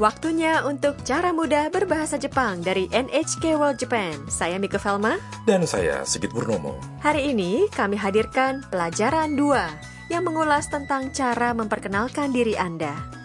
[0.00, 4.16] Waktunya untuk cara mudah berbahasa Jepang dari NHK World Japan.
[4.32, 5.20] Saya Mika Velma.
[5.44, 6.72] Dan saya Sigit Purnomo.
[7.04, 13.19] Hari ini kami hadirkan pelajaran 2 yang mengulas tentang cara memperkenalkan diri Anda.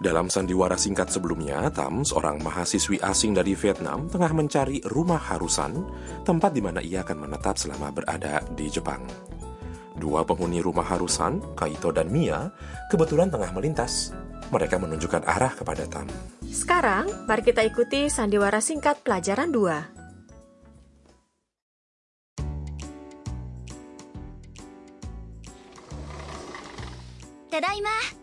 [0.00, 5.76] Dalam sandiwara singkat sebelumnya, Tam, seorang mahasiswi asing dari Vietnam, tengah mencari rumah harusan,
[6.24, 9.04] tempat di mana ia akan menetap selama berada di Jepang.
[10.00, 12.48] Dua penghuni rumah harusan, Kaito dan Mia,
[12.88, 14.16] kebetulan tengah melintas.
[14.48, 16.08] Mereka menunjukkan arah kepada Tam.
[16.48, 20.00] Sekarang, mari kita ikuti sandiwara singkat pelajaran 2.
[27.52, 28.19] Tadaima.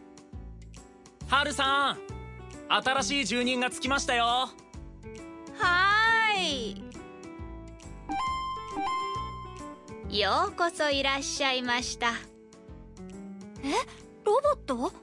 [1.27, 1.97] ハルさん
[2.69, 4.23] 新しい住人がつきましたよ。
[4.23, 6.79] はー
[10.09, 10.19] い。
[10.19, 12.13] ようこそいらっしゃいました。
[13.63, 13.73] え
[14.23, 14.93] ロボット？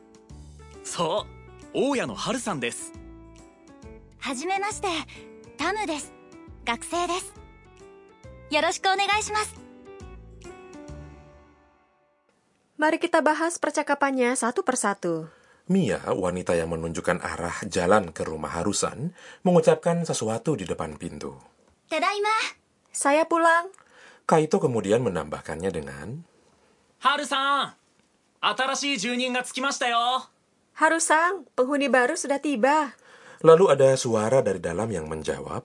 [0.83, 1.27] そ
[1.75, 2.93] う大家のハルさんです。
[4.19, 4.89] はじめまして
[5.59, 6.11] タムです。
[6.65, 7.35] 学生です。
[8.51, 9.55] よろしくお願いします。
[12.79, 15.29] Mari kita bahas percakapannya satu persatu.
[15.65, 19.17] Mia, wanita yang menunjukkan arah jalan ke rumah harusan,
[19.49, 21.41] mengucapkan sesuatu di depan pintu.
[21.89, 22.61] Tadaima.
[22.93, 23.73] Saya pulang.
[24.29, 26.21] Kaito kemudian menambahkannya dengan
[27.01, 27.77] Harusan,
[28.41, 30.25] atarashi junin ga tsukimashita yo.
[30.77, 32.97] Harusan, penghuni baru sudah tiba.
[33.45, 35.65] Lalu ada suara dari dalam yang menjawab,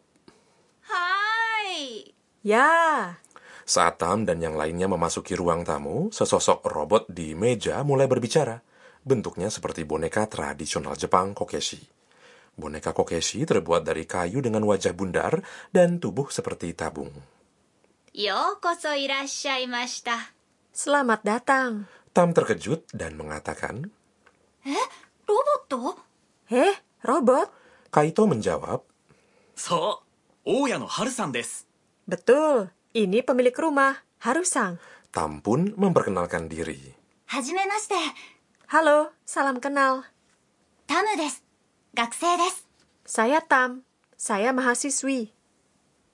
[0.88, 2.12] "Hai."
[2.44, 2.72] Ya.
[3.64, 8.60] Saat Tam dan yang lainnya memasuki ruang tamu, sesosok robot di meja mulai berbicara.
[9.04, 11.80] Bentuknya seperti boneka tradisional Jepang kokeshi.
[12.60, 15.40] Boneka kokeshi terbuat dari kayu dengan wajah bundar
[15.72, 17.12] dan tubuh seperti tabung.
[18.12, 20.36] Yokoso irashaimashita.
[20.76, 21.88] Selamat datang.
[22.12, 23.88] Tam terkejut dan mengatakan,
[24.68, 24.88] Eh,
[25.24, 25.96] robot toh?
[26.52, 26.76] Eh,
[27.08, 27.48] robot?
[27.90, 28.84] Kaito menjawab,
[29.56, 30.04] So,
[30.48, 31.68] Oya no Harusan desu.
[32.08, 34.80] Betul, ini pemilik rumah, Harusan.
[35.12, 36.80] Tam pun memperkenalkan diri.
[37.30, 37.68] Hajime
[38.70, 40.06] Halo, salam kenal.
[40.86, 41.42] Tam desu.
[41.98, 42.62] Gakusei desu.
[43.02, 43.82] Saya Tam.
[44.14, 45.34] Saya mahasiswi.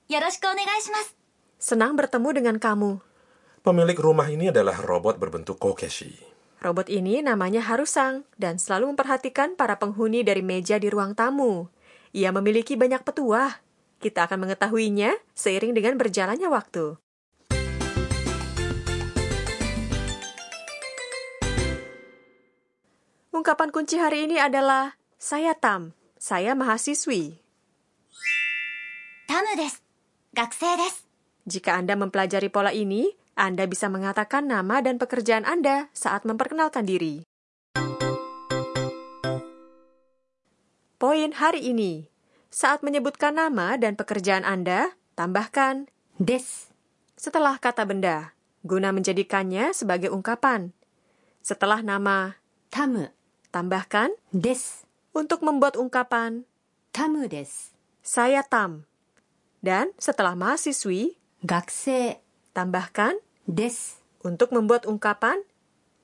[0.08, 1.20] Yoroshiku onegaishimasu.
[1.60, 3.04] Senang bertemu dengan kamu.
[3.60, 6.16] Pemilik rumah ini adalah robot berbentuk Kokeshi.
[6.64, 11.68] Robot ini namanya Harusang dan selalu memperhatikan para penghuni dari meja di ruang tamu.
[12.16, 13.52] Ia memiliki banyak petuah.
[14.00, 16.96] Kita akan mengetahuinya seiring dengan berjalannya waktu.
[23.36, 27.36] Ungkapan kunci hari ini adalah saya tam, saya mahasiswi.
[29.28, 29.76] Tam des,
[30.32, 30.96] gakse des.
[31.44, 37.28] Jika Anda mempelajari pola ini, Anda bisa mengatakan nama dan pekerjaan Anda saat memperkenalkan diri.
[40.96, 42.08] Poin hari ini.
[42.48, 45.92] Saat menyebutkan nama dan pekerjaan Anda, tambahkan
[46.24, 46.72] des
[47.20, 48.32] setelah kata benda,
[48.64, 50.72] guna menjadikannya sebagai ungkapan.
[51.44, 52.40] Setelah nama
[52.72, 53.12] tamu,
[53.56, 54.84] Tambahkan des
[55.16, 56.44] untuk membuat ungkapan
[56.92, 57.72] tamu des.
[58.04, 58.84] Saya tam.
[59.64, 62.20] Dan setelah mahasiswi, gakse.
[62.52, 63.16] Tambahkan
[63.48, 63.96] des
[64.28, 65.40] untuk membuat ungkapan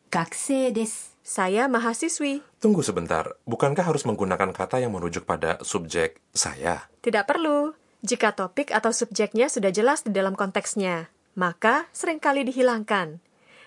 [0.08, 1.12] gakse des.
[1.28, 2.40] Saya mahasiswi.
[2.64, 6.88] Tunggu sebentar, bukankah harus menggunakan kata yang merujuk pada subjek saya?
[7.04, 7.76] Tidak perlu.
[8.00, 13.20] Jika topik atau subjeknya sudah jelas di dalam konteksnya, maka sering kali dihilangkan.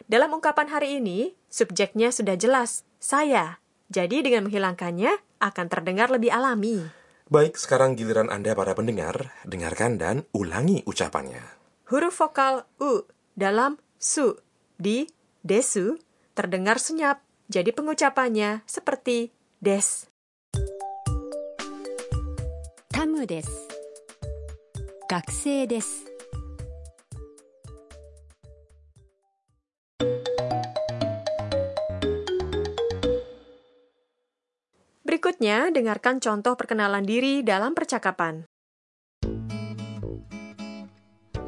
[0.09, 3.61] Dalam ungkapan hari ini, subjeknya sudah jelas, saya.
[3.93, 6.81] Jadi dengan menghilangkannya akan terdengar lebih alami.
[7.29, 11.41] Baik, sekarang giliran Anda para pendengar, dengarkan dan ulangi ucapannya.
[11.89, 13.05] Huruf vokal U
[13.37, 14.37] dalam su
[14.77, 15.09] di
[15.45, 15.97] desu
[16.33, 20.09] terdengar senyap, jadi pengucapannya seperti des.
[22.93, 23.69] Tamu desu.
[25.09, 26.14] Gakusei desu.
[35.45, 38.49] Selanjutnya, dengarkan contoh perkenalan diri dalam percakapan.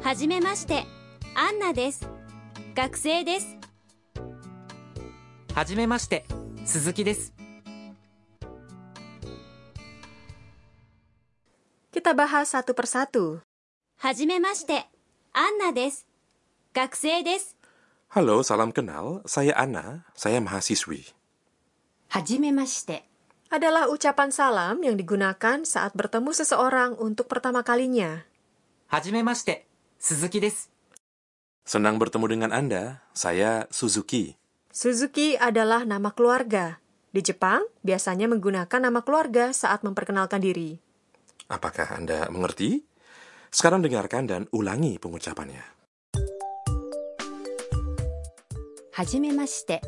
[0.05, 0.85] Hajimemashite,
[1.33, 2.05] Anna desu.
[2.77, 3.57] Gakusei desu.
[5.57, 6.29] Hajimemashite,
[6.61, 7.33] Suzuki desu.
[11.89, 13.41] Kita bahas satu persatu.
[14.05, 14.85] Hajimemashite,
[15.33, 16.05] Anna desu.
[16.69, 17.57] Gakusei desu.
[18.13, 19.25] Halo, salam kenal.
[19.25, 21.01] Saya Anna, saya mahasiswi.
[22.13, 23.16] Hajimemashite,
[23.47, 28.27] adalah ucapan salam yang digunakan saat bertemu seseorang untuk pertama kalinya.
[28.91, 29.67] Hajimemashite,
[29.99, 30.71] Suzuki desu.
[31.67, 34.39] Senang bertemu dengan Anda, saya Suzuki.
[34.71, 36.79] Suzuki adalah nama keluarga.
[37.11, 40.79] Di Jepang, biasanya menggunakan nama keluarga saat memperkenalkan diri.
[41.51, 42.83] Apakah Anda mengerti?
[43.51, 45.63] Sekarang dengarkan dan ulangi pengucapannya.
[48.95, 49.79] Hajimemashite.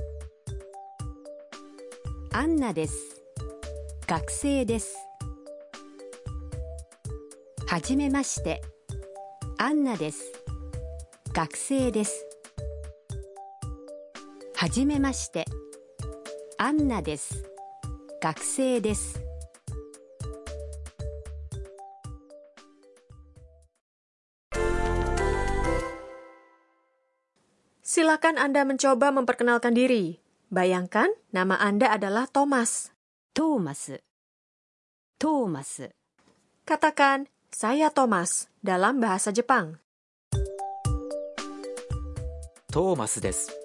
[2.36, 3.19] Anna desu.
[4.10, 4.98] 学生です
[7.68, 8.60] はじめまして
[9.60, 10.34] アンナです
[11.32, 12.26] 学生です
[14.56, 15.46] はじめまして
[16.58, 17.46] アンナです
[18.20, 19.22] 学生です
[27.86, 30.22] Silakan Anda mencoba memperkenalkan diri.
[30.54, 32.94] Bayangkan, nama Anda adalah Thomas.
[33.40, 33.88] Thomas.
[35.16, 35.80] Thomas.
[36.68, 39.80] Katakan, saya Thomas dalam bahasa Jepang.
[42.68, 43.56] Thomas desu.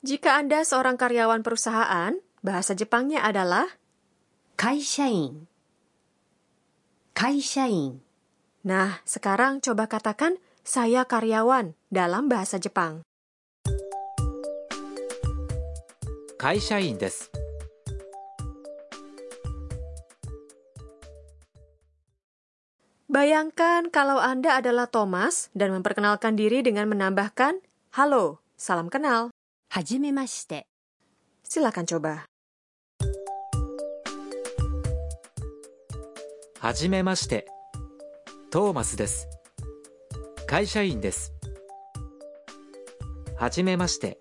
[0.00, 3.68] Jika Anda seorang karyawan perusahaan, bahasa Jepangnya adalah
[4.56, 5.44] kaishain.
[7.12, 8.00] Kaishain.
[8.64, 13.04] Nah, sekarang coba katakan saya karyawan dalam bahasa Jepang.
[16.39, 17.31] 会社員です。
[23.09, 27.63] Bayangkan kalau Anda adalah Thomas dan memperkenalkan diri dengan menambahkan
[27.95, 29.31] halo, salam kenal.
[29.69, 30.67] はじめまして
[31.47, 32.25] Silakan coba.
[36.59, 37.45] はじめまして。
[38.49, 39.27] トーマスです。
[40.47, 41.31] 会社員です。
[43.37, 44.17] はじめまして。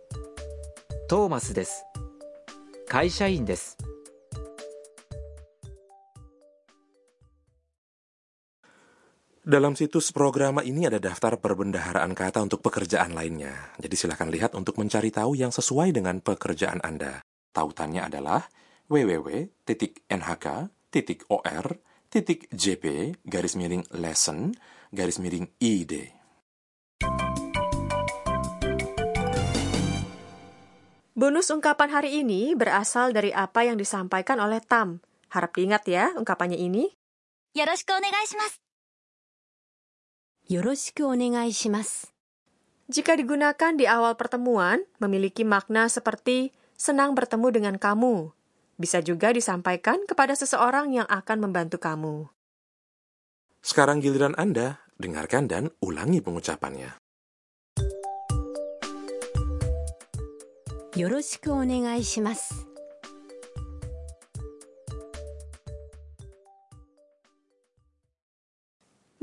[1.08, 1.84] トーマスです。
[2.88, 3.76] 会社員です。
[9.44, 13.76] Dalam situs programa ini ada daftar perbendaharaan kata untuk pekerjaan lainnya.
[13.76, 17.20] Jadi silakan lihat untuk mencari tahu yang sesuai dengan pekerjaan Anda.
[17.52, 18.48] Tautannya adalah
[18.88, 19.54] www.nhk.or.jp
[23.20, 24.56] garis miring lesson
[24.94, 26.17] garis miring id.
[31.19, 35.03] Bonus ungkapan hari ini berasal dari apa yang disampaikan oleh Tam.
[35.27, 36.95] Harap diingat ya ungkapannya ini.
[42.87, 48.31] Jika digunakan di awal pertemuan, memiliki makna seperti senang bertemu dengan kamu.
[48.79, 52.31] Bisa juga disampaikan kepada seseorang yang akan membantu kamu.
[53.59, 56.95] Sekarang giliran Anda, dengarkan dan ulangi pengucapannya.
[60.98, 62.66] よろしくお願いします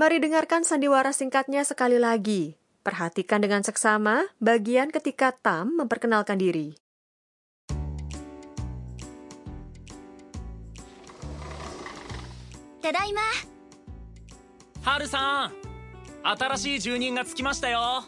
[0.02, 2.58] Mari dengarkan sandiwara singkatnya sekali lagi.
[2.82, 6.74] Perhatikan dengan seksama bagian ketika Tam memperkenalkan diri.
[12.82, 13.22] ただいま。
[14.82, 15.52] ハルさん
[16.24, 18.04] 新しい住人がつきましたよは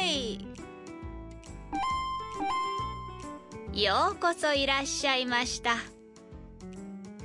[0.00, 0.53] ーい。
[3.75, 5.71] ようこそいらっしゃいました。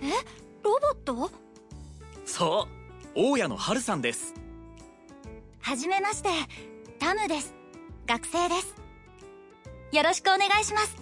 [0.03, 0.11] え？
[0.65, 1.31] ロボット？
[2.27, 2.67] そ
[3.15, 4.35] う大家のハルさんです
[5.61, 6.29] はじめまして、
[6.99, 7.55] タムです。
[8.05, 8.75] 学生です。
[9.93, 10.97] よろしくお願いします。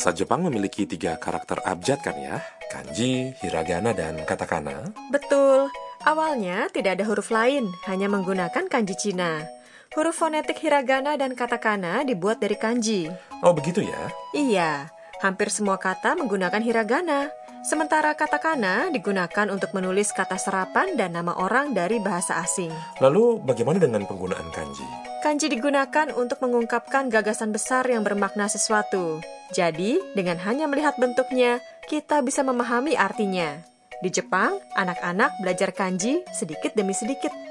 [0.00, 2.40] Bahasa Jepang memiliki tiga karakter abjad kan ya?
[2.72, 4.96] Kanji, hiragana, dan katakana.
[5.12, 5.68] Betul,
[6.08, 9.44] awalnya tidak ada huruf lain, hanya menggunakan kanji Cina.
[9.92, 13.12] Huruf fonetik hiragana dan katakana dibuat dari kanji.
[13.44, 14.08] Oh begitu ya?
[14.32, 14.88] Iya,
[15.20, 17.30] hampir semua kata menggunakan hiragana.
[17.60, 22.72] Sementara katakana digunakan untuk menulis kata serapan dan nama orang dari bahasa asing.
[23.04, 24.84] Lalu bagaimana dengan penggunaan kanji?
[25.20, 29.20] Kanji digunakan untuk mengungkapkan gagasan besar yang bermakna sesuatu.
[29.52, 33.60] Jadi, dengan hanya melihat bentuknya, kita bisa memahami artinya.
[34.00, 37.49] Di Jepang, anak-anak belajar kanji sedikit demi sedikit.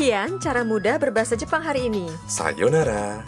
[0.00, 2.08] Sekian cara mudah berbahasa Jepang hari ini.
[2.24, 3.20] Sayonara!